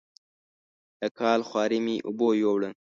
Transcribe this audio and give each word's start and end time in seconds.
د 0.99 1.01
کال 1.19 1.39
خواري 1.47 1.79
مې 1.85 1.95
اوبو 2.07 2.27
یووړه. 2.41 2.69